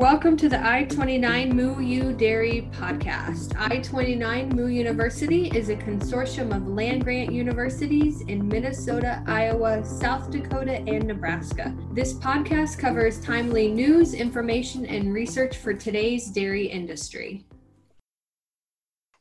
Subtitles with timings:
[0.00, 3.54] Welcome to the I 29 Moo U Dairy podcast.
[3.58, 10.30] I 29 Moo University is a consortium of land grant universities in Minnesota, Iowa, South
[10.30, 11.76] Dakota, and Nebraska.
[11.92, 17.44] This podcast covers timely news, information, and research for today's dairy industry.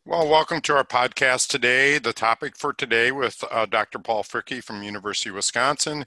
[0.10, 2.00] Well, welcome to our podcast today.
[2.00, 4.00] The topic for today with uh, Dr.
[4.00, 6.04] Paul Fricke from University of Wisconsin.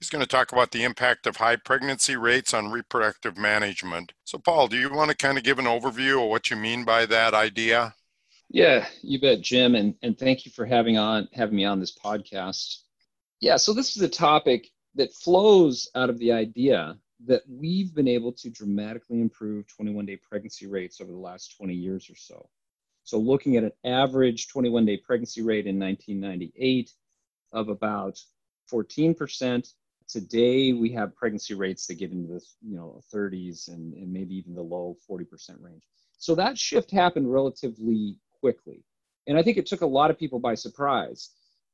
[0.00, 4.12] He's going to talk about the impact of high pregnancy rates on reproductive management.
[4.24, 6.84] So, Paul, do you want to kind of give an overview of what you mean
[6.84, 7.94] by that idea?
[8.50, 11.96] Yeah, you bet, Jim, and, and thank you for having on having me on this
[11.96, 12.78] podcast.
[13.38, 18.08] Yeah, so this is a topic that flows out of the idea that we've been
[18.08, 22.48] able to dramatically improve 21 day pregnancy rates over the last 20 years or so.
[23.04, 26.90] So looking at an average 21 day pregnancy rate in 1998
[27.52, 28.18] of about
[28.72, 29.72] 14%.
[30.08, 34.34] Today we have pregnancy rates that get into the you know 30s and, and maybe
[34.34, 35.26] even the low 40%
[35.60, 35.82] range.
[36.16, 38.82] So that shift happened relatively quickly.
[39.26, 41.30] And I think it took a lot of people by surprise.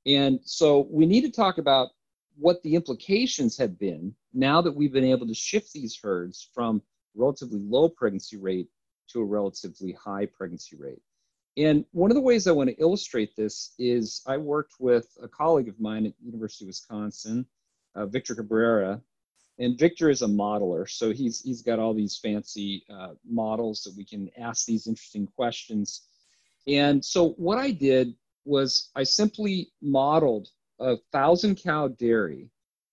[0.06, 1.90] And so we need to talk about
[2.36, 6.82] what the implications have been now that we've been able to shift these herds from
[7.14, 8.68] relatively low pregnancy rate
[9.12, 11.02] to a relatively high pregnancy rate.
[11.56, 15.28] And one of the ways I want to illustrate this is I worked with a
[15.28, 17.46] colleague of mine at University of Wisconsin,
[17.94, 19.02] uh, Victor Cabrera,
[19.58, 23.94] and Victor is a modeler, so he's he's got all these fancy uh, models that
[23.94, 26.02] we can ask these interesting questions.
[26.66, 28.14] And so what I did
[28.46, 32.48] was I simply modeled a thousand cow dairy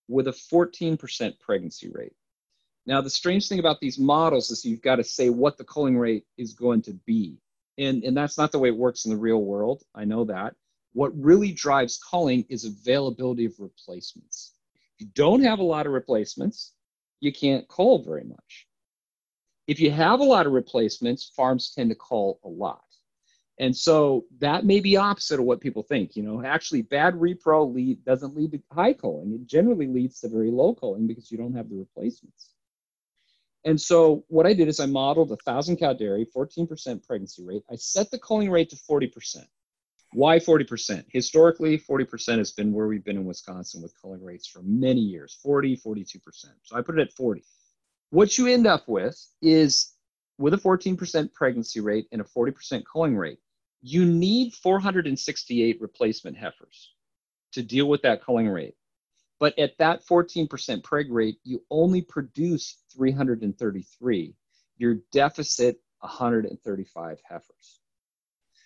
[0.08, 2.14] with a 14% pregnancy rate.
[2.86, 5.96] Now the strange thing about these models is you've got to say what the culling
[5.96, 7.38] rate is going to be
[7.78, 9.82] and and that's not the way it works in the real world.
[9.94, 10.54] I know that.
[10.92, 14.54] What really drives culling is availability of replacements.
[14.96, 16.72] If you don't have a lot of replacements
[17.20, 18.66] you can't cull very much.
[19.66, 22.82] If you have a lot of replacements farms tend to cull a lot.
[23.60, 27.72] And so that may be opposite of what people think you know actually bad repro
[27.72, 31.38] lead doesn't lead to high culling it generally leads to very low culling because you
[31.38, 32.50] don't have the replacements
[33.68, 37.62] and so what I did is I modeled a thousand cow dairy, 14% pregnancy rate.
[37.70, 39.44] I set the culling rate to 40%.
[40.14, 41.04] Why 40%?
[41.10, 45.38] Historically, 40% has been where we've been in Wisconsin with culling rates for many years
[45.42, 46.16] 40, 42%.
[46.62, 47.44] So I put it at 40.
[48.08, 49.92] What you end up with is
[50.38, 53.38] with a 14% pregnancy rate and a 40% culling rate,
[53.82, 56.94] you need 468 replacement heifers
[57.52, 58.76] to deal with that culling rate.
[59.40, 60.48] But at that 14%
[60.82, 64.34] preg rate, you only produce 333.
[64.78, 67.80] Your deficit 135 heifers.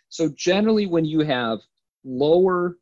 [0.08, 1.60] So generally, when you have
[2.04, 2.78] lower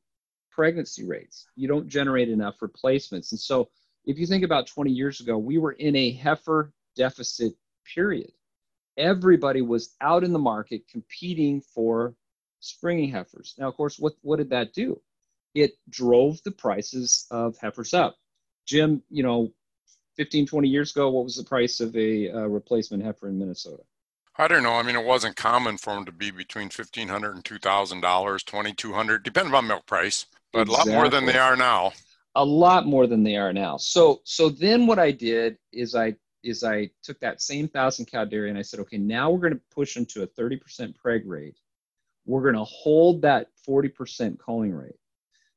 [0.50, 3.33] pregnancy rates, you don't generate enough replacements.
[3.33, 3.71] And so
[4.05, 7.55] if you think about 20 years ago, we were in a heifer deficit
[7.95, 8.33] period.
[8.97, 12.15] Everybody was out in the market competing for
[12.61, 13.55] springing heifers.
[13.59, 15.00] Now, of course, what, what did that do?
[15.55, 18.16] It drove the prices of heifers up.
[18.66, 19.53] Jim, you know,
[20.16, 23.83] 15, 20 years ago, what was the price of a uh, replacement heifer in Minnesota?
[24.37, 24.75] I don't know.
[24.75, 28.00] I mean, it wasn't common for them to be between fifteen hundred and two thousand
[28.00, 30.93] dollars, twenty two hundred, depending on milk price, but exactly.
[30.93, 31.93] a lot more than they are now.
[32.37, 33.77] A lot more than they are now.
[33.77, 38.25] So, so then what I did is I is I took that same thousand cow
[38.25, 40.97] dairy and I said, okay, now we're going to push them to a thirty percent
[40.97, 41.59] preg rate.
[42.25, 45.00] We're going to hold that forty percent culling rate.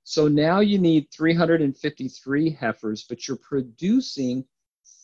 [0.04, 4.46] So now you need 353 heifers, but you're producing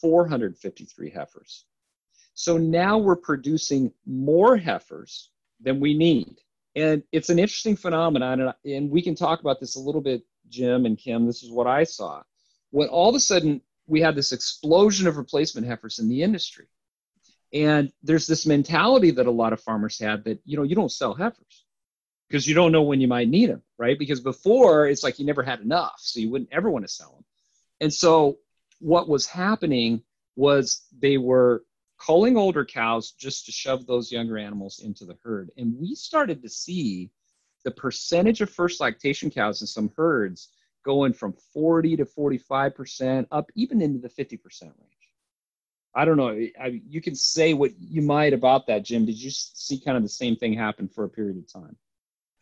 [0.01, 1.65] 453 heifers.
[2.33, 6.37] So now we're producing more heifers than we need.
[6.75, 8.53] And it's an interesting phenomenon.
[8.65, 11.25] And, we can talk about this a little bit, Jim and Kim.
[11.25, 12.21] This is what I saw.
[12.71, 16.67] When all of a sudden we had this explosion of replacement heifers in the industry.
[17.51, 20.91] And there's this mentality that a lot of farmers had that, you know, you don't
[20.91, 21.65] sell heifers
[22.29, 23.97] because you don't know when you might need them, right?
[23.97, 27.11] Because before it's like you never had enough, so you wouldn't ever want to sell
[27.13, 27.25] them.
[27.81, 28.37] And so
[28.79, 30.03] what was happening
[30.35, 31.63] was they were
[31.99, 35.49] culling older cows just to shove those younger animals into the herd.
[35.57, 37.09] And we started to see
[37.65, 40.49] the percentage of first lactation cows in some herds
[40.85, 44.75] going from 40 to 45% up even into the 50% range.
[45.95, 46.29] I don't know.
[46.61, 49.05] I, you can say what you might about that, Jim.
[49.05, 51.75] Did you see kind of the same thing happen for a period of time?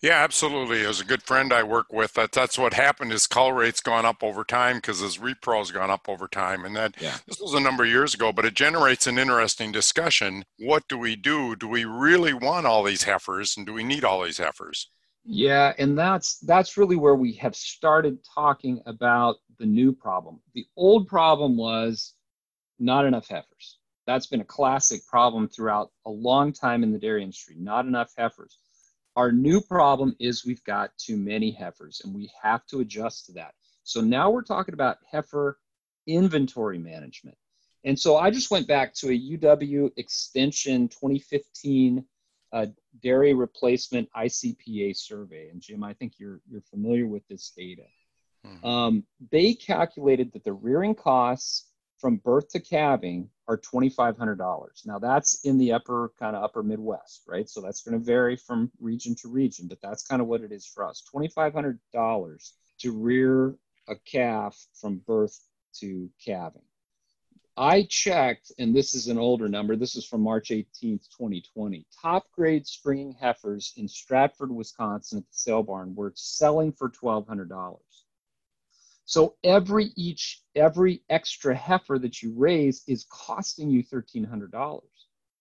[0.01, 0.85] Yeah, absolutely.
[0.85, 3.11] As a good friend I work with, that that's what happened.
[3.11, 6.75] His call rate's gone up over time because his repro's gone up over time, and
[6.75, 7.17] that yeah.
[7.27, 8.31] this was a number of years ago.
[8.31, 10.45] But it generates an interesting discussion.
[10.59, 11.55] What do we do?
[11.55, 14.87] Do we really want all these heifers, and do we need all these heifers?
[15.25, 20.39] Yeah, and that's that's really where we have started talking about the new problem.
[20.53, 22.13] The old problem was
[22.77, 23.79] not enough heifers.
[24.05, 27.55] That's been a classic problem throughout a long time in the dairy industry.
[27.57, 28.59] Not enough heifers.
[29.17, 33.31] Our new problem is we've got too many heifers and we have to adjust to
[33.33, 33.55] that.
[33.81, 35.57] So now we're talking about heifer
[36.05, 37.35] inventory management.
[37.83, 42.05] And so I just went back to a UW Extension 2015
[42.53, 42.67] uh,
[43.01, 45.49] dairy replacement ICPA survey.
[45.49, 47.85] And Jim, I think you're, you're familiar with this data.
[48.45, 48.67] Mm-hmm.
[48.67, 51.65] Um, they calculated that the rearing costs
[51.99, 54.85] from birth to calving are $2,500.
[54.85, 57.49] Now that's in the upper kind of upper Midwest, right?
[57.49, 60.51] So that's going to vary from region to region, but that's kind of what it
[60.51, 61.03] is for us.
[61.13, 63.55] $2,500 to rear
[63.87, 65.39] a calf from birth
[65.79, 66.61] to calving.
[67.59, 69.75] I checked, and this is an older number.
[69.75, 71.87] This is from March 18th, 2020.
[72.03, 77.79] Top grade springing heifers in Stratford, Wisconsin at the sale barn were selling for $1,200.
[79.07, 84.81] So every each every extra heifer that you raise is costing you $1,300.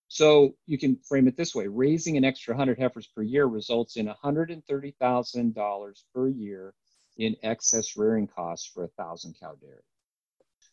[0.07, 3.97] So you can frame it this way: raising an extra 100 heifers per year results
[3.97, 6.75] in $130,000 per year
[7.17, 9.83] in excess rearing costs for a thousand cow dairy.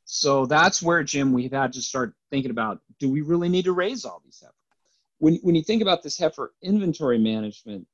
[0.05, 3.73] So that's where, Jim, we've had to start thinking about: Do we really need to
[3.73, 4.53] raise all these heifers?
[5.17, 7.87] When when you think about this heifer inventory management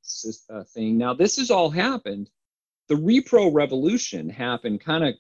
[0.50, 2.30] uh, thing, now this has all happened
[2.89, 5.13] the repro revolution happened kind of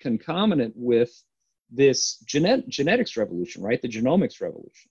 [0.00, 1.22] concomitant with
[1.70, 3.80] this genet- genetics revolution, right?
[3.80, 4.90] The genomics revolution.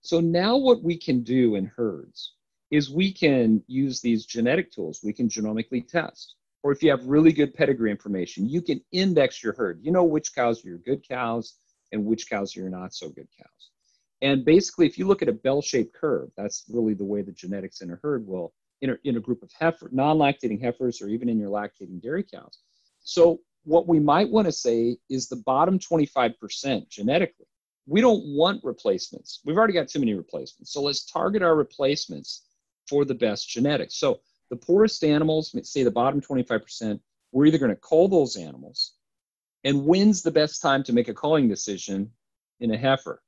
[0.00, 2.34] So now what we can do in herds
[2.70, 5.00] is we can use these genetic tools.
[5.02, 6.36] We can genomically test.
[6.62, 9.80] Or if you have really good pedigree information, you can index your herd.
[9.82, 11.56] You know which cows are your good cows
[11.92, 13.70] and which cows are your not so good cows.
[14.22, 17.32] And basically, if you look at a bell shaped curve, that's really the way the
[17.32, 21.08] genetics in a herd will in a, in a group of heifer, non-lactating heifers or
[21.08, 22.58] even in your lactating dairy cows.
[23.02, 27.46] So what we might want to say is the bottom 25% genetically.
[27.86, 29.40] We don't want replacements.
[29.44, 30.72] We've already got too many replacements.
[30.72, 32.44] So let's target our replacements
[32.88, 33.98] for the best genetics.
[33.98, 34.20] So
[34.50, 37.00] the poorest animals, say the bottom 25%,
[37.32, 38.94] we're either going to cull those animals.
[39.64, 42.10] And when's the best time to make a culling decision
[42.60, 43.22] in a heifer?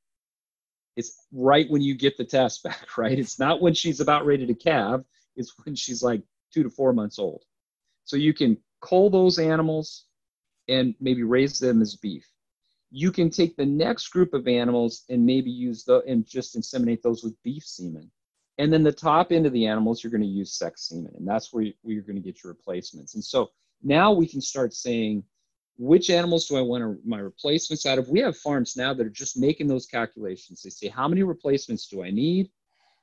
[0.97, 3.19] It's right when you get the test back, right?
[3.19, 5.05] It's not when she's about ready to calve
[5.41, 6.23] is when she's like
[6.53, 7.43] two to four months old.
[8.05, 10.07] So you can cull those animals
[10.69, 12.27] and maybe raise them as beef.
[12.93, 17.03] You can take the next group of animals and maybe use the and just inseminate
[17.03, 18.11] those with beef semen.
[18.59, 21.27] And then the top end of the animals, you're going to use sex semen, and
[21.27, 23.15] that's where, you, where you're going to get your replacements.
[23.15, 23.51] And so
[23.83, 25.25] now we can start saying,
[25.79, 28.11] which animals do I want my replacements out of?
[28.11, 30.61] We have farms now that are just making those calculations.
[30.61, 32.51] They say, how many replacements do I need?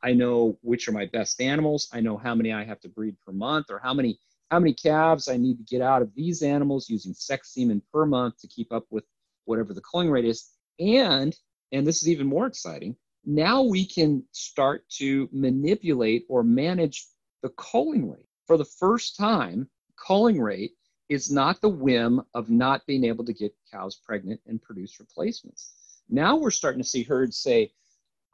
[0.04, 1.90] I know which are my best animals.
[1.92, 4.74] I know how many I have to breed per month or how many how many
[4.74, 8.48] calves I need to get out of these animals using sex semen per month to
[8.48, 9.04] keep up with
[9.44, 10.52] whatever the culling rate is.
[10.80, 11.36] And
[11.72, 12.96] and this is even more exciting.
[13.26, 17.08] Now we can start to manipulate or manage
[17.42, 18.28] the culling rate.
[18.46, 20.72] For the first time, culling rate
[21.10, 25.74] is not the whim of not being able to get cows pregnant and produce replacements.
[26.10, 27.72] Now we're starting to see herds say,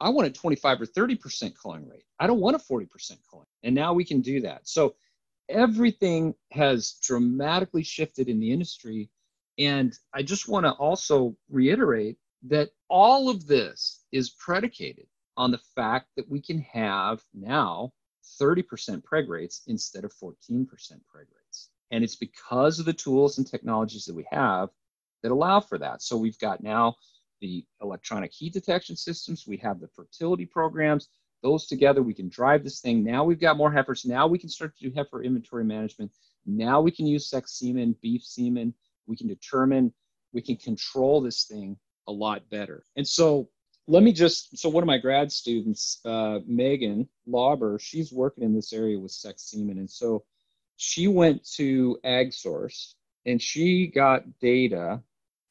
[0.04, 2.04] I want a 25 or 30% culling rate.
[2.20, 3.46] I don't want a 40% culling.
[3.62, 4.68] And now we can do that.
[4.68, 4.96] So
[5.48, 9.08] everything has dramatically shifted in the industry.
[9.58, 12.18] And I just want to also reiterate
[12.48, 15.06] that all of this is predicated
[15.38, 17.90] on the fact that we can have now
[18.38, 18.62] 30%
[19.02, 21.70] preg rates instead of 14% preg rates.
[21.92, 24.68] And it's because of the tools and technologies that we have
[25.22, 26.02] that allow for that.
[26.02, 26.96] So we've got now
[27.40, 31.08] the electronic heat detection systems, we have the fertility programs.
[31.42, 33.04] Those together, we can drive this thing.
[33.04, 34.04] Now we've got more heifers.
[34.04, 36.12] Now we can start to do heifer inventory management.
[36.46, 38.72] Now we can use sex semen, beef semen.
[39.06, 39.92] We can determine,
[40.32, 41.76] we can control this thing
[42.08, 42.84] a lot better.
[42.96, 43.50] And so
[43.86, 48.54] let me just, so one of my grad students, uh, Megan Lauber, she's working in
[48.54, 49.78] this area with sex semen.
[49.78, 50.24] And so
[50.76, 52.94] she went to AgSource
[53.26, 55.02] and she got data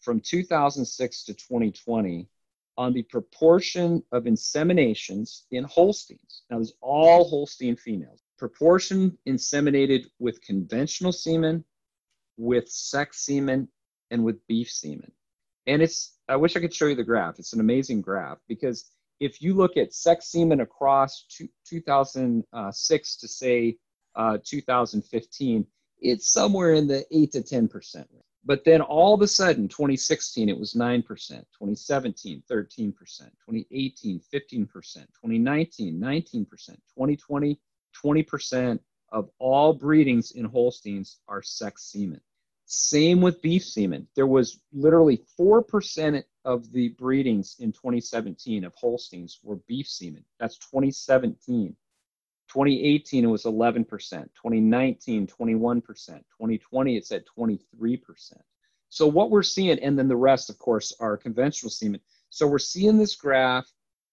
[0.03, 2.27] from 2006 to 2020
[2.77, 6.43] on the proportion of inseminations in Holsteins.
[6.49, 8.21] Now, there's all Holstein females.
[8.37, 11.63] Proportion inseminated with conventional semen,
[12.37, 13.69] with sex semen,
[14.11, 15.11] and with beef semen.
[15.67, 17.39] And it's, I wish I could show you the graph.
[17.39, 23.27] It's an amazing graph because if you look at sex semen across two, 2006 to
[23.27, 23.77] say
[24.15, 25.65] uh, 2015,
[26.01, 28.23] it's somewhere in the 8 to 10% range.
[28.45, 35.99] But then all of a sudden, 2016, it was 9%, 2017, 13%, 2018, 15%, 2019,
[35.99, 37.59] 19%, 2020,
[38.03, 38.79] 20%
[39.11, 42.19] of all breedings in Holsteins are sex semen.
[42.65, 44.07] Same with beef semen.
[44.15, 50.25] There was literally 4% of the breedings in 2017 of Holsteins were beef semen.
[50.39, 51.75] That's 2017.
[52.49, 53.87] 2018, it was 11%.
[53.87, 55.83] 2019, 21%.
[55.83, 57.59] 2020, it's at 23%.
[58.89, 61.99] So what we're seeing, and then the rest, of course, are conventional semen.
[62.29, 63.71] So we're seeing this graph.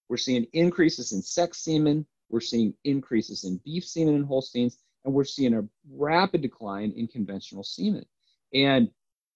[0.09, 2.05] We're seeing increases in sex semen.
[2.29, 7.07] We're seeing increases in beef semen and Holsteins, and we're seeing a rapid decline in
[7.07, 8.05] conventional semen.
[8.53, 8.89] And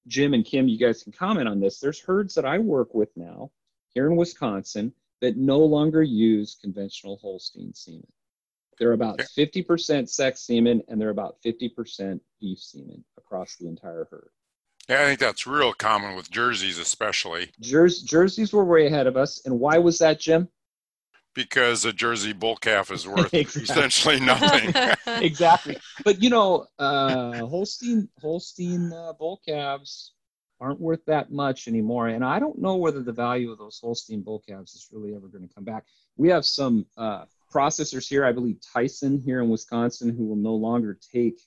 [0.07, 1.79] Jim and Kim, you guys can comment on this.
[1.79, 3.51] There's herds that I work with now
[3.93, 8.07] here in Wisconsin that no longer use conventional Holstein semen.
[8.79, 14.29] They're about 50% sex semen and they're about 50% beef semen across the entire herd.
[14.89, 17.51] Yeah, I think that's real common with jerseys, especially.
[17.59, 19.41] Jers- jerseys were way ahead of us.
[19.45, 20.47] And why was that, Jim?
[21.33, 24.73] Because a Jersey bull calf is worth essentially nothing.
[25.21, 25.77] exactly.
[26.05, 30.13] But you know, uh, Holstein Holstein uh, bull calves
[30.61, 32.07] aren't worth that much anymore.
[32.07, 35.27] And I don't know whether the value of those Holstein bull calves is really ever
[35.27, 35.85] going to come back.
[36.15, 40.55] We have some uh, processors here, I believe Tyson here in Wisconsin, who will no
[40.55, 41.39] longer take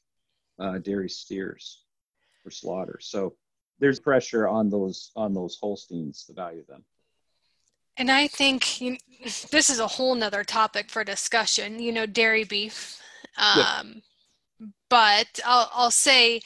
[0.59, 1.83] uh, dairy steers
[2.43, 2.99] for slaughter.
[3.01, 3.35] So
[3.79, 6.85] there's pressure on those on those Holsteins to value them.
[7.97, 8.97] And I think you,
[9.51, 11.79] this is a whole nother topic for discussion.
[11.81, 13.01] You know, dairy beef.
[13.37, 14.03] Um,
[14.91, 16.41] But I'll, I'll say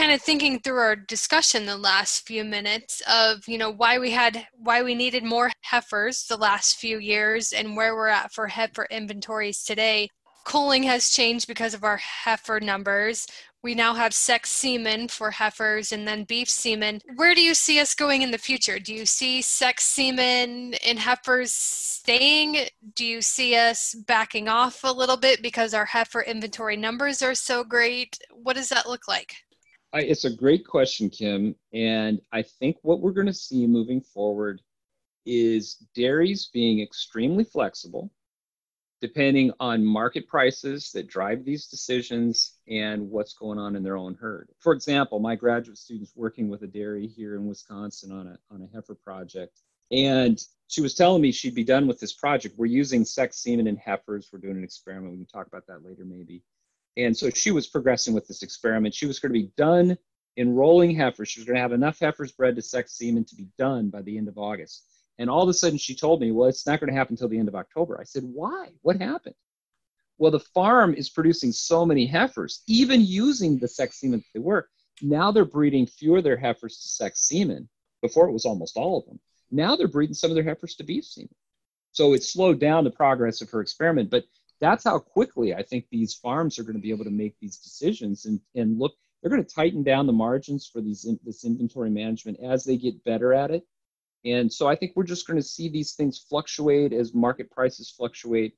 [0.00, 4.10] kind of thinking through our discussion the last few minutes of you know why we
[4.10, 8.46] had why we needed more heifers the last few years and where we're at for
[8.46, 10.08] heifer inventories today.
[10.46, 13.26] Culling has changed because of our heifer numbers.
[13.62, 17.02] We now have sex semen for heifers and then beef semen.
[17.16, 18.78] Where do you see us going in the future?
[18.78, 22.68] Do you see sex semen in heifers staying?
[22.94, 27.34] Do you see us backing off a little bit because our heifer inventory numbers are
[27.34, 28.18] so great?
[28.32, 29.34] What does that look like
[29.92, 31.54] I, it's a great question, Kim.
[31.72, 34.62] And I think what we're going to see moving forward
[35.26, 38.10] is dairies being extremely flexible,
[39.00, 44.14] depending on market prices that drive these decisions and what's going on in their own
[44.14, 44.48] herd.
[44.58, 48.62] For example, my graduate students working with a dairy here in Wisconsin on a, on
[48.62, 49.60] a heifer project.
[49.90, 52.56] And she was telling me she'd be done with this project.
[52.56, 54.30] We're using sex semen in heifers.
[54.32, 55.12] We're doing an experiment.
[55.12, 56.44] We can talk about that later, maybe.
[57.04, 58.94] And so she was progressing with this experiment.
[58.94, 59.96] She was going to be done
[60.36, 61.28] enrolling heifers.
[61.28, 64.02] She was going to have enough heifers bred to sex semen to be done by
[64.02, 64.84] the end of August.
[65.18, 67.28] And all of a sudden she told me, well, it's not going to happen until
[67.28, 67.98] the end of October.
[68.00, 68.68] I said, why?
[68.82, 69.34] What happened?
[70.18, 74.40] Well, the farm is producing so many heifers, even using the sex semen that they
[74.40, 74.68] were.
[75.02, 77.68] Now they're breeding fewer of their heifers to sex semen.
[78.02, 79.20] Before it was almost all of them.
[79.50, 81.34] Now they're breeding some of their heifers to beef semen.
[81.92, 84.10] So it slowed down the progress of her experiment.
[84.10, 84.24] But
[84.60, 87.56] that's how quickly I think these farms are going to be able to make these
[87.56, 91.90] decisions and, and look, they're going to tighten down the margins for these this inventory
[91.90, 93.66] management as they get better at it.
[94.24, 97.90] And so I think we're just going to see these things fluctuate as market prices
[97.90, 98.54] fluctuate.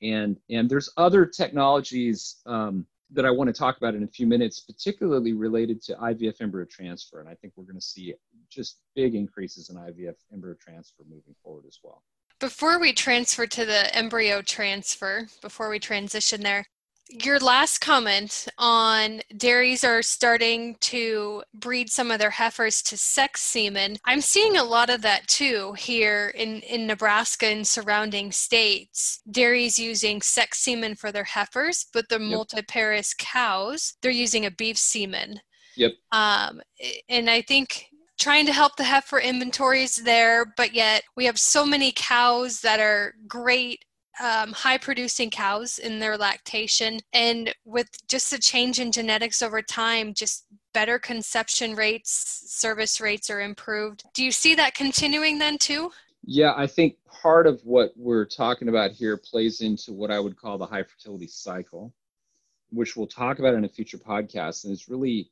[0.00, 4.26] And, and there's other technologies um, that I want to talk about in a few
[4.26, 7.20] minutes, particularly related to IVF embryo transfer.
[7.20, 8.14] And I think we're going to see
[8.50, 12.02] just big increases in IVF embryo transfer moving forward as well.
[12.42, 16.64] Before we transfer to the embryo transfer, before we transition there,
[17.08, 23.42] your last comment on dairies are starting to breed some of their heifers to sex
[23.42, 23.96] semen.
[24.04, 29.20] I'm seeing a lot of that too here in, in Nebraska and surrounding states.
[29.30, 32.22] Dairies using sex semen for their heifers, but the yep.
[32.22, 35.38] multiparous cows, they're using a beef semen.
[35.76, 35.92] Yep.
[36.10, 36.60] Um,
[37.08, 37.86] and I think
[38.18, 42.80] trying to help the heifer inventories there, but yet we have so many cows that
[42.80, 43.84] are great
[44.22, 47.00] um, high producing cows in their lactation.
[47.12, 53.30] And with just the change in genetics over time just better conception rates service rates
[53.30, 54.04] are improved.
[54.14, 55.90] Do you see that continuing then too?
[56.24, 60.36] Yeah i think part of what we're talking about here plays into what i would
[60.36, 61.92] call the high fertility cycle
[62.70, 65.30] which we'll talk about in a future podcast and it's really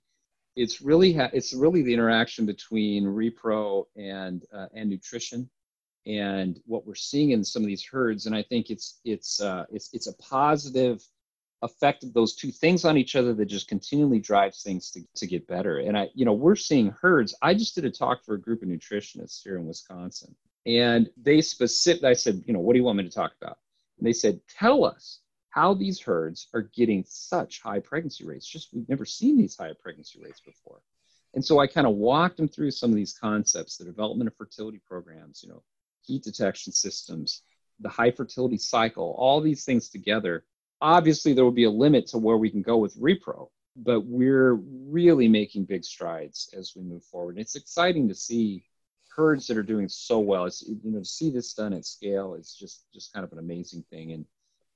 [0.60, 5.48] it's really ha- it's really the interaction between repro and uh, and nutrition
[6.06, 8.26] and what we're seeing in some of these herds.
[8.26, 11.02] And i think it's it's uh, it's it's a positive
[11.62, 15.26] effect of those two things on each other that just continually drives things to, to
[15.26, 15.78] get better.
[15.78, 17.34] And i you know we're seeing herds.
[17.42, 20.34] I just did a talk for a group of nutritionists here in wisconsin
[20.66, 23.58] and they specific i said you know what do you want me to talk about?
[23.98, 28.46] And they said tell us how these herds are getting such high pregnancy rates.
[28.46, 30.80] Just we've never seen these high pregnancy rates before.
[31.34, 34.36] And so I kind of walked them through some of these concepts, the development of
[34.36, 35.62] fertility programs, you know,
[36.02, 37.42] heat detection systems,
[37.80, 40.44] the high fertility cycle, all these things together.
[40.80, 43.48] Obviously, there will be a limit to where we can go with repro.
[43.76, 47.36] but we're really making big strides as we move forward.
[47.36, 48.64] And it's exciting to see
[49.14, 50.46] herds that are doing so well.
[50.46, 52.34] It's you know to see this done at scale.
[52.34, 54.12] It's just just kind of an amazing thing.
[54.12, 54.24] And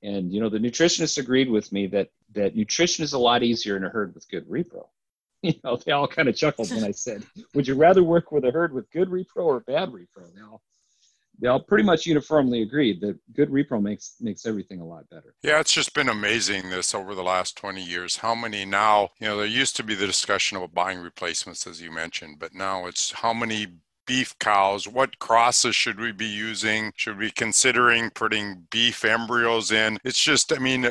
[0.05, 3.75] and you know the nutritionists agreed with me that that nutrition is a lot easier
[3.75, 4.85] in a herd with good repro.
[5.41, 8.45] You know they all kind of chuckled when I said, "Would you rather work with
[8.45, 10.61] a herd with good repro or bad repro?" They all
[11.39, 15.35] they all pretty much uniformly agreed that good repro makes makes everything a lot better.
[15.43, 18.17] Yeah, it's just been amazing this over the last 20 years.
[18.17, 21.81] How many now, you know, there used to be the discussion about buying replacements as
[21.81, 23.67] you mentioned, but now it's how many
[24.05, 26.91] beef cows, what crosses should we be using?
[26.95, 29.97] Should we considering putting beef embryos in?
[30.03, 30.87] It's just, I mean,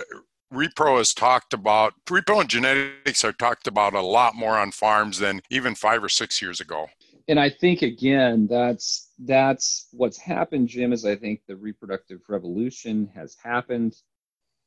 [0.53, 5.19] repro is talked about repro and genetics are talked about a lot more on farms
[5.19, 6.89] than even five or six years ago
[7.29, 10.93] and I think again, that's that's what's happened, Jim.
[10.93, 13.97] Is I think the reproductive revolution has happened.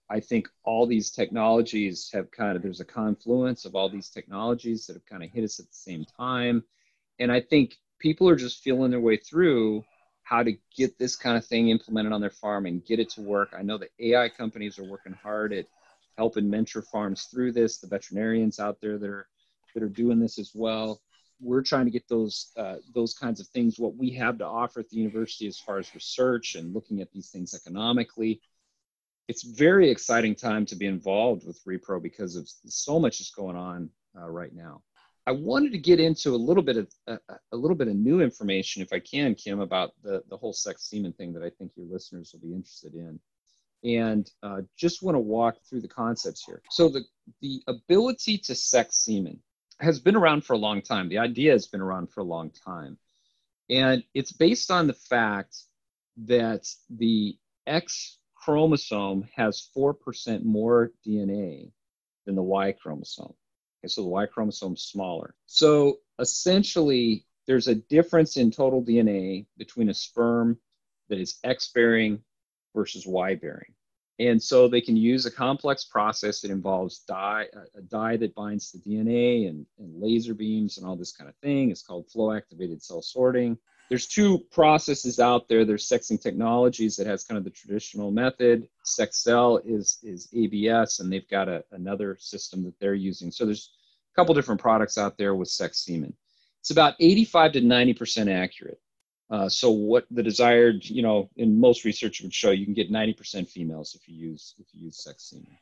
[0.10, 4.88] I think all these technologies have kind of there's a confluence of all these technologies
[4.88, 6.64] that have kind of hit us at the same time,
[7.20, 9.84] and I think people are just feeling their way through
[10.24, 13.22] how to get this kind of thing implemented on their farm and get it to
[13.22, 13.54] work.
[13.58, 15.66] I know the AI companies are working hard at
[16.18, 17.78] helping mentor farms through this.
[17.78, 19.28] The veterinarians out there that are
[19.74, 21.02] that are doing this as well
[21.40, 24.80] we're trying to get those uh, those kinds of things what we have to offer
[24.80, 28.42] at the university as far as research and looking at these things economically
[29.28, 33.56] it's very exciting time to be involved with repro because of so much is going
[33.56, 33.90] on
[34.20, 34.82] uh, right now
[35.28, 37.18] i wanted to get into a little bit of uh,
[37.52, 40.90] a little bit of new information if i can kim about the the whole sex
[40.90, 43.20] semen thing that i think your listeners will be interested in
[43.84, 47.04] and uh, just want to walk through the concepts here so the
[47.42, 49.40] the ability to sex semen
[49.80, 51.10] has been around for a long time.
[51.10, 52.98] The idea has been around for a long time.
[53.70, 55.56] And it's based on the fact
[56.26, 61.72] that the X chromosome has 4% more DNA
[62.26, 63.34] than the Y chromosome.
[63.80, 65.36] Okay, so the Y chromosome is smaller.
[65.46, 70.58] So essentially, there's a difference in total DNA between a sperm
[71.10, 72.22] that is X bearing
[72.76, 73.74] versus Y bearing.
[74.20, 78.72] And so they can use a complex process that involves dye, a dye that binds
[78.72, 81.70] to DNA and, and laser beams and all this kind of thing.
[81.70, 83.58] It's called flow activated cell sorting.
[83.90, 85.64] There's two processes out there.
[85.64, 88.68] There's sexing technologies that has kind of the traditional method.
[88.86, 93.32] Sexcel is is ABS, and they've got a, another system that they're using.
[93.32, 93.72] So there's
[94.12, 96.14] a couple different products out there with sex semen.
[96.60, 98.82] It's about 85 to 90% accurate.
[99.30, 102.92] Uh, so what the desired, you know, in most research would show you can get
[102.92, 105.58] 90% females if you use if you use sex semen.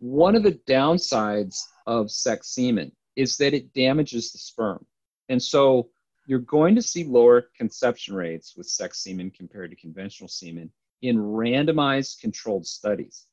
[0.00, 4.84] One of the downsides of sex semen is that it damages the sperm.
[5.28, 5.88] And so
[6.28, 11.16] you're going to see lower conception rates with sex semen compared to conventional semen in
[11.16, 13.24] randomized controlled studies.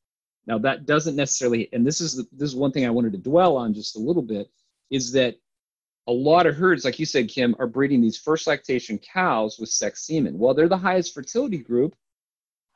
[0.48, 3.18] Now that doesn't necessarily, and this is the, this is one thing I wanted to
[3.18, 4.50] dwell on just a little bit,
[4.92, 5.36] is that
[6.08, 9.70] a lot of herds, like you said, Kim, are breeding these first lactation cows with
[9.70, 10.40] sex semen.
[10.40, 11.96] Well, they're the highest fertility group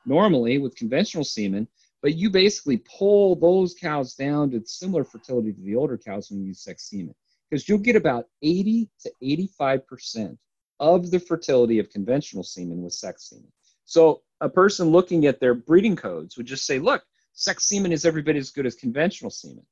[0.04, 1.66] normally with conventional semen,
[2.02, 6.40] but you basically pull those cows down to similar fertility to the older cows when
[6.40, 7.14] you use sex semen
[7.50, 10.38] because you'll get about 80 to 85%
[10.78, 13.52] of the fertility of conventional semen with sex semen.
[13.84, 18.06] So a person looking at their breeding codes would just say, look, sex semen is
[18.06, 19.66] every bit as good as conventional semen,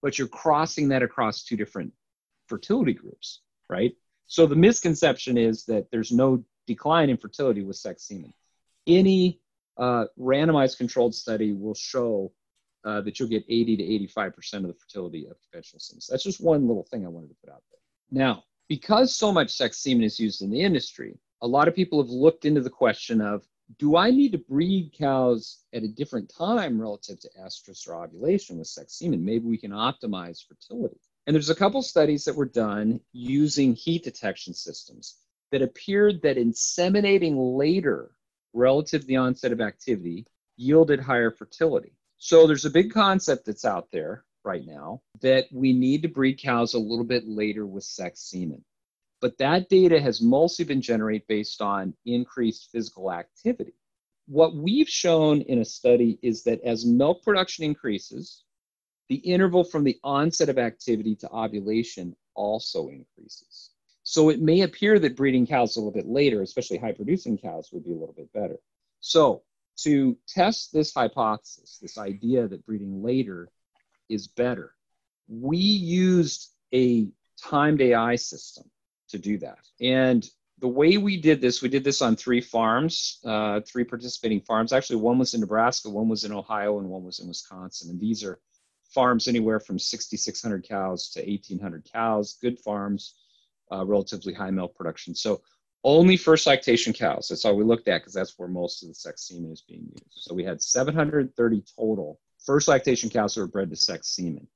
[0.00, 1.92] but you're crossing that across two different
[2.46, 3.94] fertility groups, right?
[4.26, 8.32] So the misconception is that there's no decline in fertility with sex semen.
[8.86, 9.40] Any
[9.76, 12.32] uh, randomized controlled study will show
[12.84, 16.00] uh, that you'll get 80 to 85% of the fertility of conventional semen.
[16.08, 17.80] That's just one little thing I wanted to put out there.
[18.10, 22.02] Now, because so much sex semen is used in the industry, a lot of people
[22.02, 23.46] have looked into the question of
[23.78, 28.58] do I need to breed cows at a different time relative to estrus or ovulation
[28.58, 29.24] with sex semen?
[29.24, 31.00] Maybe we can optimize fertility.
[31.26, 35.16] And there's a couple studies that were done using heat detection systems
[35.52, 38.10] that appeared that inseminating later
[38.52, 41.92] relative to the onset of activity yielded higher fertility.
[42.24, 46.40] So there's a big concept that's out there right now that we need to breed
[46.40, 48.64] cows a little bit later with sex semen.
[49.20, 53.74] But that data has mostly been generated based on increased physical activity.
[54.28, 58.44] What we've shown in a study is that as milk production increases,
[59.08, 63.70] the interval from the onset of activity to ovulation also increases.
[64.04, 67.70] So it may appear that breeding cows a little bit later, especially high producing cows,
[67.72, 68.60] would be a little bit better.
[69.00, 69.42] So
[69.84, 73.48] to test this hypothesis, this idea that breeding later
[74.08, 74.74] is better,
[75.28, 77.08] we used a
[77.40, 78.64] timed AI system
[79.08, 79.58] to do that.
[79.80, 84.40] And the way we did this, we did this on three farms, uh, three participating
[84.40, 84.72] farms.
[84.72, 87.90] Actually, one was in Nebraska, one was in Ohio, and one was in Wisconsin.
[87.90, 88.38] And these are
[88.90, 93.14] farms anywhere from 6,600 cows to 1,800 cows, good farms,
[93.72, 95.14] uh, relatively high milk production.
[95.14, 95.42] So
[95.84, 97.28] only first lactation cows.
[97.28, 99.88] That's all we looked at because that's where most of the sex semen is being
[99.90, 100.12] used.
[100.12, 104.46] So we had 730 total first lactation cows that were bred to sex semen.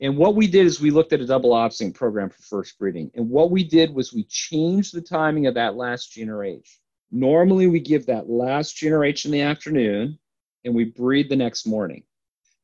[0.00, 3.10] And what we did is we looked at a double Ovsynch program for first breeding.
[3.14, 6.68] And what we did was we changed the timing of that last GnRH.
[7.12, 10.18] Normally we give that last GnRH in the afternoon
[10.64, 12.02] and we breed the next morning.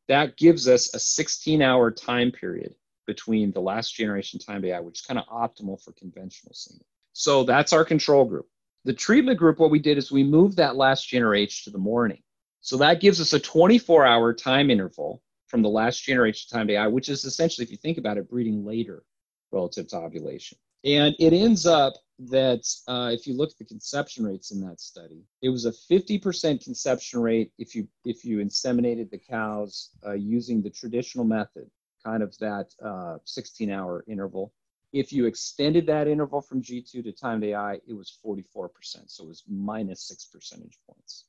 [0.09, 2.74] That gives us a 16 hour time period
[3.07, 6.85] between the last GnRH time to which is kind of optimal for conventional semen.
[7.12, 8.47] So that's our control group.
[8.85, 12.23] The treatment group, what we did is we moved that last GnRH to the morning.
[12.61, 16.75] So that gives us a 24 hour time interval from the last GnRH time to
[16.75, 19.03] AI, which is essentially, if you think about it, breeding later
[19.51, 20.59] relative to ovulation.
[20.85, 24.81] And it ends up that uh, if you look at the conception rates in that
[24.81, 30.12] study, it was a 50% conception rate if you if you inseminated the cows uh,
[30.12, 31.71] using the traditional method,
[32.05, 34.53] kind of that uh, 16 hour interval.
[34.92, 38.70] If you extended that interval from G2 to time to AI, it was 44%.
[39.07, 41.24] So it was minus six percentage points.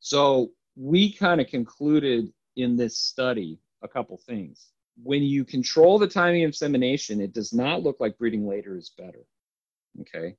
[0.00, 4.72] So we kind of concluded in this study a couple things.
[5.02, 8.90] When you control the timing of insemination, it does not look like breeding later is
[8.96, 9.26] better.
[10.00, 10.36] Okay.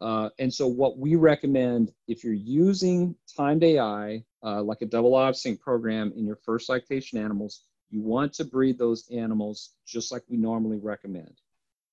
[0.00, 5.12] Uh, and so what we recommend if you're using timed AI, uh, like a double
[5.12, 10.22] Ovsynch program in your first lactation animals, you want to breed those animals just like
[10.28, 11.40] we normally recommend.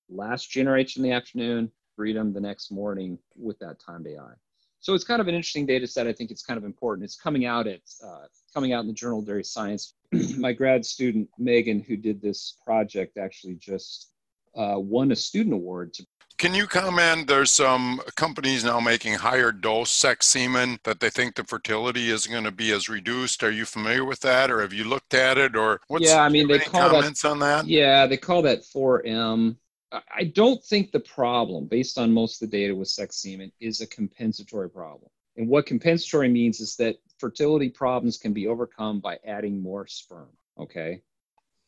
[0.10, 4.34] Last GnRH in the afternoon, breed them the next morning with that timed AI.
[4.80, 6.06] So it's kind of an interesting data set.
[6.06, 7.06] I think it's kind of important.
[7.06, 9.96] It's coming out at uh, coming out in the Journal of Dairy Science.
[10.38, 14.12] My grad student Megan, who did this project, actually just
[14.56, 16.06] uh, won a student award to
[16.38, 17.28] can you comment?
[17.28, 22.32] There's some companies now making higher dose sex semen that they think the fertility isn't
[22.32, 23.42] going to be as reduced.
[23.42, 26.22] Are you familiar with that, or have you looked at it, or what's yeah?
[26.22, 27.68] I mean, they call comments that, on that.
[27.68, 29.56] Yeah, they call that 4M.
[29.92, 33.82] I don't think the problem, based on most of the data with sex semen, is
[33.82, 35.10] a compensatory problem.
[35.38, 40.30] And what compensatory means is that fertility problems can be overcome by adding more sperm.
[40.60, 41.02] Okay.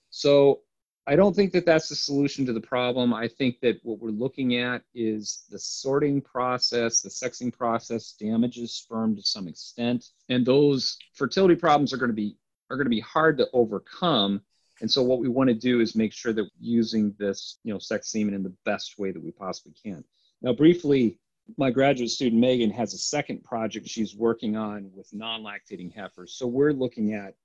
[0.09, 0.61] So
[1.05, 3.13] I don't think that that's the solution to the problem.
[3.13, 8.73] I think that what we're looking at is the sorting process, the sexing process damages
[8.73, 12.37] sperm to some extent, and those fertility problems are going to be
[12.69, 14.41] are going to be hard to overcome.
[14.81, 17.79] And so what we want to do is make sure that using this, you know,
[17.79, 20.03] sex semen in the best way that we possibly can.
[20.41, 21.19] Now, briefly,
[21.57, 26.33] my graduate student Megan has a second project she's working on with non-lactating heifers.
[26.33, 27.35] So we're looking at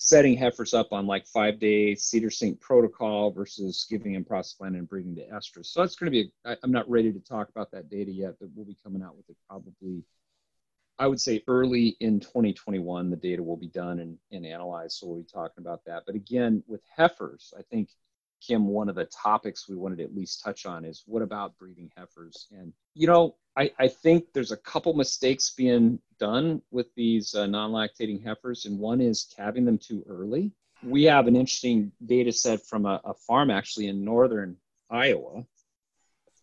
[0.00, 4.88] setting heifers up on like five day CIDR sync protocol versus giving them prostaglandin and
[4.88, 5.66] breeding to estrus.
[5.66, 8.34] So that's going to be, i am not ready to talk about that data yet,
[8.40, 10.04] but we'll be coming out with it probably,
[10.98, 14.96] I would say early in 2021, the data will be done and, and analyzed.
[14.96, 16.02] So we'll be talking about that.
[16.06, 17.90] But again, with heifers, I think
[18.40, 21.58] Kim, one of the topics we wanted to at least touch on is what about
[21.58, 22.46] breeding heifers?
[22.52, 27.46] And, you know, I, I think there's a couple mistakes being done with these uh,
[27.46, 30.52] non lactating heifers, and one is calving them too early.
[30.82, 34.56] We have an interesting data set from a, a farm actually in northern
[34.88, 35.44] Iowa.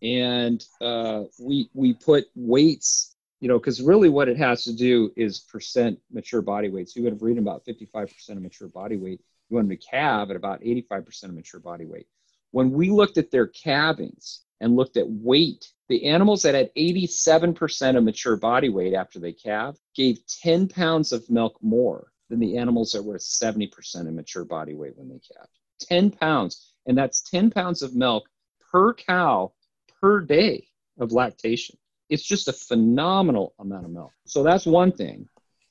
[0.02, 5.12] And uh, we, we put weights, you know, because really what it has to do
[5.16, 6.88] is percent mature body weight.
[6.88, 10.30] So you would have read about 55% of mature body weight you want to calve
[10.30, 12.06] at about 85% of mature body weight.
[12.50, 17.96] When we looked at their calvings and looked at weight, the animals that had 87%
[17.96, 22.56] of mature body weight after they calved gave 10 pounds of milk more than the
[22.56, 25.50] animals that were 70% of mature body weight when they calved.
[25.80, 26.72] 10 pounds.
[26.86, 28.28] And that's 10 pounds of milk
[28.72, 29.52] per cow
[30.00, 30.66] per day
[30.98, 31.76] of lactation.
[32.08, 34.12] It's just a phenomenal amount of milk.
[34.26, 35.28] So that's one thing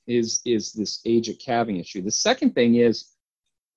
[0.07, 2.01] is, is this age at calving issue.
[2.01, 3.15] The second thing is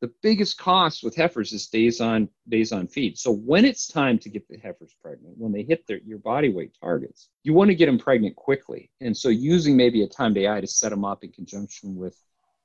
[0.00, 3.18] the biggest cost with heifers is days on days on feed.
[3.18, 6.50] So when it's time to get the heifers pregnant, when they hit their your body
[6.50, 8.90] weight targets, you want to get them pregnant quickly.
[9.00, 12.16] And so using maybe a timed AI to set them up in conjunction with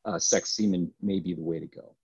[0.05, 1.95] uh, sex semen may be the way to go.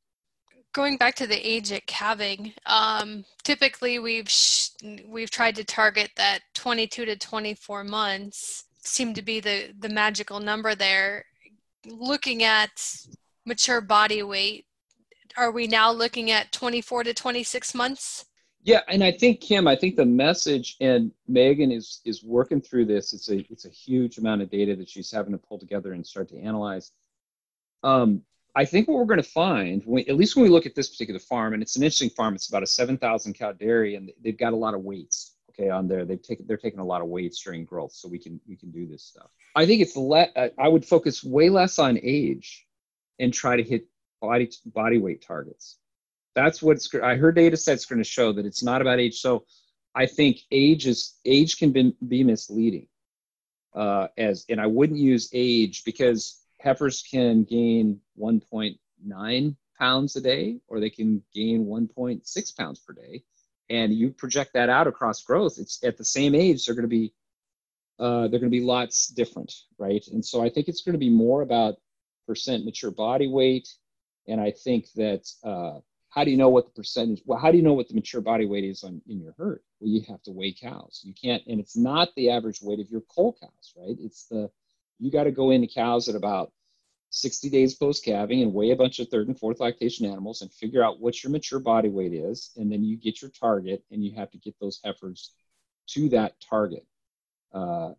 [0.79, 4.69] Going back to the age at calving, um, typically we've sh-
[5.05, 10.39] we've tried to target that 22 to 24 months seem to be the the magical
[10.39, 11.25] number there.
[11.85, 12.69] Looking at
[13.45, 14.67] mature body weight
[15.35, 18.23] are we now looking at 24 to 26 months?
[18.63, 22.85] Yeah, and I think Kim, I think the message and Megan is is working through
[22.85, 23.11] this.
[23.11, 26.07] It's a it's a huge amount of data that she's having to pull together and
[26.07, 26.93] start to analyze.
[27.83, 28.21] Um,
[28.59, 30.89] I think what we're going to find, when, at least when we look at this
[30.89, 32.35] particular farm, and it's an interesting farm.
[32.35, 35.35] It's about a seven thousand cow dairy, and they've got a lot of weights.
[35.51, 38.19] Okay, on there, they've taken they're taking a lot of weights during growth, so we
[38.19, 39.29] can we can do this stuff.
[39.55, 42.67] I think it's le- I would focus way less on age,
[43.19, 43.87] and try to hit
[44.19, 45.77] body body weight targets.
[46.35, 49.21] That's what I heard data sets going to show that it's not about age.
[49.21, 49.45] So
[49.95, 52.87] I think age is age can be, be misleading.
[53.73, 60.59] Uh, as and I wouldn't use age because heifers can gain 1.9 pounds a day
[60.67, 63.23] or they can gain 1.6 pounds per day.
[63.69, 66.87] And you project that out across growth it's at the same age they're going to
[66.87, 67.13] be
[67.99, 70.05] uh, they're going to be lots different right?
[70.11, 71.75] And so i think it's going to be more about
[72.27, 73.67] percent mature body weight.
[74.27, 77.57] And i think that uh, how do you know what the percentage well how do
[77.57, 79.61] you know what the mature body weight is on in your herd?
[79.79, 81.01] Well you have to weigh cows.
[81.03, 83.95] You can't and it's not the average weight of your cull cows right?
[83.99, 84.49] It's the
[84.99, 86.51] you got to go into cows at about
[87.11, 90.51] 60 days post calving and weigh a bunch of third and fourth lactation animals and
[90.51, 92.51] figure out what your mature body weight is.
[92.57, 95.31] And then you get your target and you have to get those heifers
[95.87, 96.85] to that target.
[97.53, 97.93] Uh,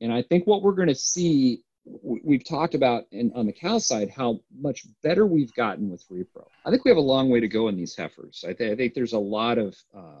[0.00, 1.62] and I think what we're going to see,
[2.02, 6.46] we've talked about in, on the cow side how much better we've gotten with repro.
[6.66, 8.44] I think we have a long way to go in these heifers.
[8.46, 10.20] I, th- I think there's a lot of uh,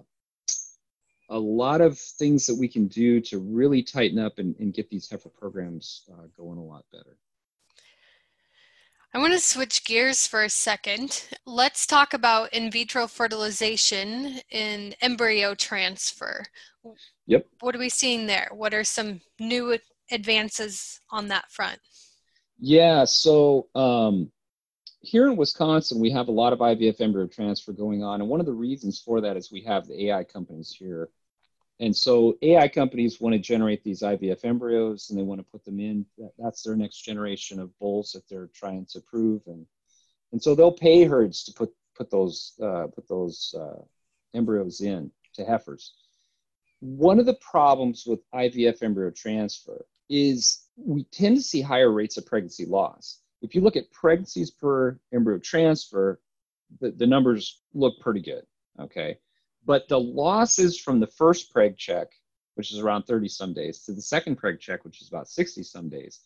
[1.30, 4.90] a lot of things that we can do to really tighten up and, and get
[4.90, 7.16] these heifer programs uh, going a lot better.
[9.14, 11.28] I want to switch gears for a second.
[11.46, 16.44] Let's talk about in vitro fertilization and embryo transfer.
[17.26, 17.46] Yep.
[17.60, 18.48] What are we seeing there?
[18.52, 19.78] What are some new
[20.10, 21.78] advances on that front?
[22.58, 24.32] Yeah, so um,
[25.04, 28.20] here in Wisconsin, we have a lot of IVF embryo transfer going on.
[28.20, 31.10] And one of the reasons for that is we have the AI companies here
[31.80, 35.64] and so AI companies want to generate these IVF embryos and they want to put
[35.64, 36.06] them in.
[36.38, 39.42] That's their next generation of bulls that they're trying to prove.
[39.46, 39.66] And,
[40.32, 43.82] and so they'll pay herds to put, put those, uh, put those uh,
[44.34, 45.94] embryos in to heifers.
[46.78, 52.18] One of the problems with IVF embryo transfer is we tend to see higher rates
[52.18, 53.18] of pregnancy loss.
[53.44, 56.20] If you look at pregnancies per embryo transfer,
[56.80, 58.44] the, the numbers look pretty good.
[58.80, 59.18] Okay.
[59.64, 62.08] But the losses from the first preg check,
[62.54, 65.62] which is around 30 some days, to the second preg check, which is about 60
[65.62, 66.20] some days,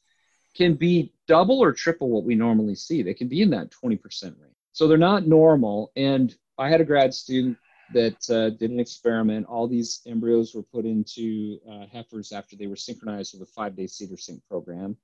[0.55, 3.03] can be double or triple what we normally see.
[3.03, 4.55] They can be in that 20% range.
[4.73, 5.93] So they're not normal.
[5.97, 7.57] And I had a grad student
[7.95, 9.47] that uh, did an experiment.
[9.47, 13.77] All these embryos were put into uh, heifers after they were synchronized with a five
[13.77, 14.97] day CIDR sync program.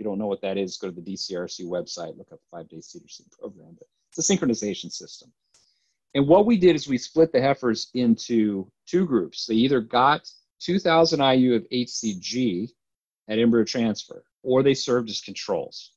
[0.00, 2.78] You don't know what that is, go to the DCRC website, look up five day
[2.78, 3.76] CIDR sync program.
[3.78, 5.30] But it's a synchronization system.
[6.14, 9.44] And what we did is we split the heifers into two groups.
[9.44, 10.26] They either got
[10.60, 12.70] 2,000 IU of HCG
[13.28, 15.92] at embryo transfer, or they served as controls.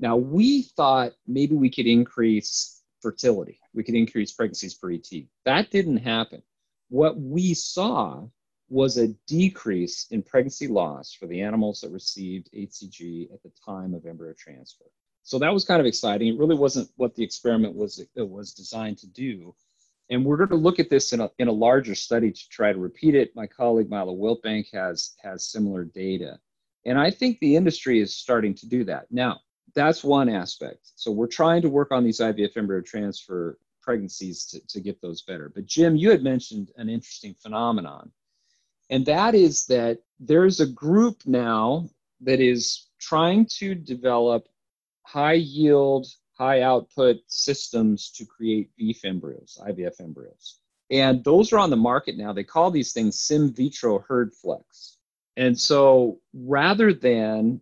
[0.00, 5.08] Now, we thought maybe we could increase fertility, we could increase pregnancies per ET.
[5.44, 6.42] That didn't happen.
[6.88, 8.26] What we saw
[8.68, 13.94] was a decrease in pregnancy loss for the animals that received HCG at the time
[13.94, 14.86] of embryo transfer.
[15.22, 16.28] So that was kind of exciting.
[16.28, 19.54] It really wasn't what the experiment was it was designed to do.
[20.10, 22.72] And we're going to look at this in a, in a larger study to try
[22.72, 23.34] to repeat it.
[23.34, 26.38] My colleague Milo Wiltbank has has similar data.
[26.84, 29.06] And I think the industry is starting to do that.
[29.10, 29.40] Now,
[29.74, 30.92] that's one aspect.
[30.96, 35.22] So we're trying to work on these IVF embryo transfer pregnancies to, to get those
[35.22, 35.50] better.
[35.54, 38.10] But Jim, you had mentioned an interesting phenomenon.
[38.90, 41.88] And that is that there's a group now
[42.20, 44.48] that is trying to develop
[45.02, 46.06] high yield,
[46.38, 50.58] high output systems to create beef embryos, IVF embryos.
[50.90, 52.32] And those are on the market now.
[52.32, 54.96] They call these things SimVitro HerdFlex.
[55.36, 57.60] And so rather than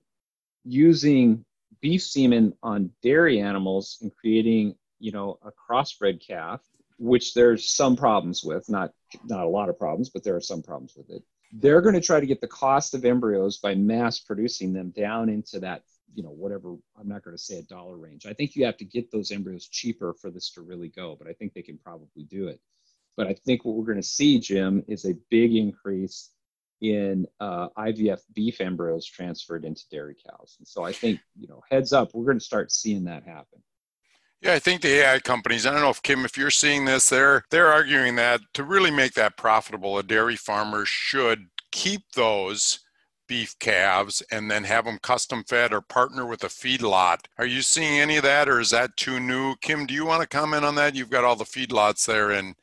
[0.64, 1.44] using
[1.80, 6.60] beef semen on dairy animals and creating, you know, a crossbred calf,
[6.98, 8.92] which there's some problems with, not
[9.24, 11.22] not a lot of problems, but there are some problems with it.
[11.52, 15.28] They're going to try to get the cost of embryos by mass producing them down
[15.28, 15.82] into that
[16.14, 18.26] you know whatever i'm not going to say a dollar range.
[18.26, 21.28] I think you have to get those embryos cheaper for this to really go but
[21.28, 22.60] i think they can probably do it.
[23.16, 26.30] But i think what we're going to see jim is a big increase
[26.80, 30.56] in uh, ivf beef embryos transferred into dairy cows.
[30.58, 33.62] And so i think you know heads up we're going to start seeing that happen
[34.42, 37.08] yeah, I think the AI companies, I don't know if Kim, if you're seeing this,
[37.08, 42.80] they're they're arguing that to really make that profitable, a dairy farmer should keep those
[43.28, 47.18] beef calves and then have them custom fed or partner with a feedlot.
[47.38, 49.54] Are you seeing any of that or is that too new?
[49.60, 50.96] Kim, do you want to comment on that?
[50.96, 52.56] You've got all the feedlots there in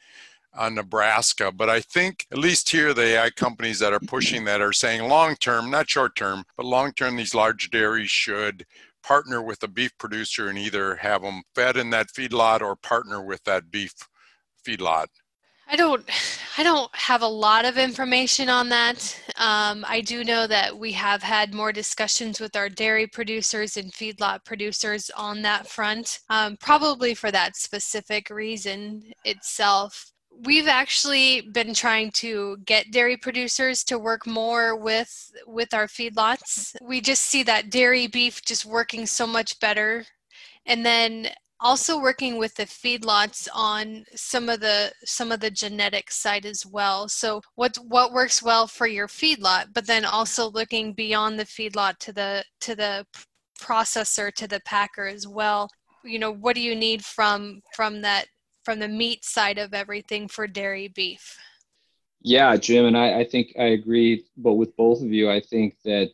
[0.54, 4.62] uh, Nebraska, but I think at least here the AI companies that are pushing that
[4.62, 8.66] are saying long term, not short term, but long term, these large dairies should
[9.04, 13.22] partner with a beef producer and either have them fed in that feedlot or partner
[13.22, 13.94] with that beef
[14.66, 15.08] feedlot.
[15.72, 16.04] I don't,
[16.58, 19.18] I don't have a lot of information on that.
[19.38, 23.94] Um, I do know that we have had more discussions with our dairy producers and
[23.94, 30.12] feedlot producers on that front, um, probably for that specific reason itself.
[30.46, 36.76] We've actually been trying to get dairy producers to work more with with our feedlots.
[36.82, 40.06] We just see that dairy beef just working so much better.
[40.66, 46.10] And then also working with the feedlots on some of the some of the genetic
[46.12, 47.10] side as well.
[47.10, 51.98] So what what works well for your feedlot but then also looking beyond the feedlot
[52.00, 53.06] to the to the
[53.60, 55.70] processor to the packer as well.
[56.06, 58.28] You know what do you need from from that
[58.70, 61.40] from the meat side of everything for dairy beef
[62.22, 65.76] yeah jim and i i think i agree but with both of you i think
[65.84, 66.12] that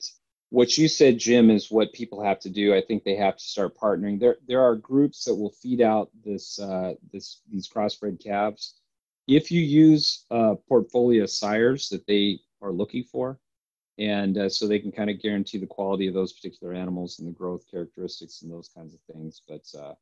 [0.55, 2.73] what you said, Jim, is what people have to do.
[2.73, 4.21] I think they have to start partnering.
[4.21, 8.75] There, there are groups that will feed out this, uh, this, these crossbred calves.
[9.27, 13.37] If you use uh, portfolio sires that they are looking for,
[13.97, 17.27] and uh, so they can kind of guarantee the quality of those particular animals and
[17.27, 19.41] the growth characteristics and those kinds of things.
[19.45, 19.95] But uh,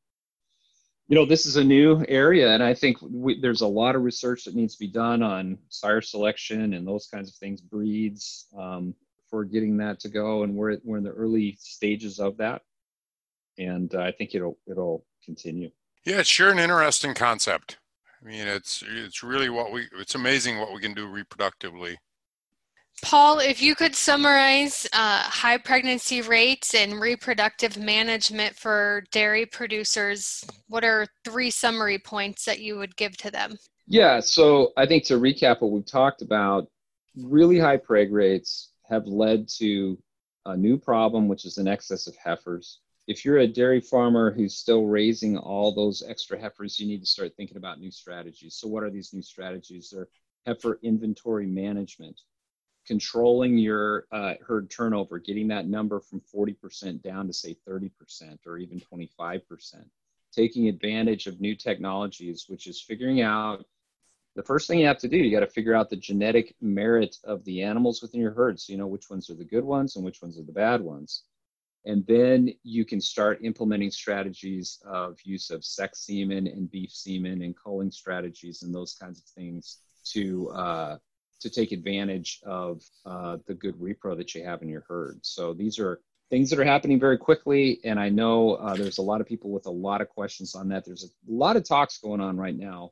[1.07, 4.03] you know, this is a new area, and I think we, there's a lot of
[4.03, 8.47] research that needs to be done on sire selection and those kinds of things, breeds.
[8.57, 8.95] Um,
[9.33, 12.61] for getting that to go, and we're we're in the early stages of that,
[13.57, 15.71] and uh, I think it'll it'll continue.
[16.05, 17.79] Yeah, it's sure an interesting concept.
[18.21, 21.95] I mean, it's it's really what we it's amazing what we can do reproductively.
[23.01, 30.45] Paul, if you could summarize uh, high pregnancy rates and reproductive management for dairy producers,
[30.73, 33.55] what are three summary points that you would give to them?
[33.85, 36.67] Yeah, so I think to recap what we've talked about,
[37.15, 40.01] really high preg rates, have led to
[40.47, 42.79] a new problem, which is an excess of heifers.
[43.07, 47.05] If you're a dairy farmer who's still raising all those extra heifers, you need to
[47.05, 48.55] start thinking about new strategies.
[48.55, 49.91] So, what are these new strategies?
[49.93, 50.07] They're
[50.47, 52.19] heifer inventory management,
[52.87, 57.91] controlling your uh, herd turnover, getting that number from 40% down to say 30%
[58.47, 59.85] or even 25%,
[60.33, 63.65] taking advantage of new technologies, which is figuring out
[64.35, 67.17] the first thing you have to do, you got to figure out the genetic merit
[67.23, 68.59] of the animals within your herd.
[68.59, 70.81] So you know which ones are the good ones and which ones are the bad
[70.81, 71.23] ones.
[71.85, 77.41] And then you can start implementing strategies of use of sex semen and beef semen
[77.41, 80.97] and culling strategies and those kinds of things to uh,
[81.41, 85.19] to take advantage of uh, the good repro that you have in your herd.
[85.23, 85.99] So these are
[86.33, 89.51] things that are happening very quickly, and I know uh, there's a lot of people
[89.51, 90.83] with a lot of questions on that.
[90.83, 92.89] There's a lot of talks going on right now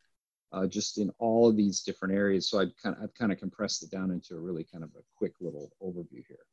[0.53, 2.47] uh, just in all of these different areas.
[2.47, 4.91] So I've kind of, I've kind of compressed it down into a really kind of
[4.91, 6.45] a quick little overview here.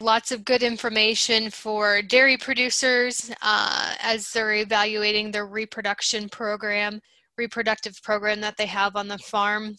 [0.00, 7.00] Lots of good information for dairy producers uh, as they're evaluating their reproduction program,
[7.38, 9.76] reproductive program that they have on the farm.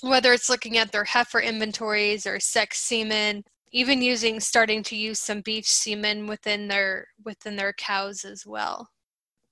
[0.00, 3.44] Whether it's looking at their heifer inventories or sex semen,
[3.76, 8.88] even using starting to use some beef semen within their within their cows as well.